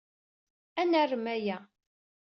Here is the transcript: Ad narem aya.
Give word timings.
Ad 0.81 0.87
narem 0.89 1.25
aya. 1.35 1.57